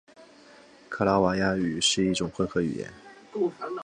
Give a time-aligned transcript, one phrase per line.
[0.89, 2.91] 卡拉瓦亚语是一种混合语言。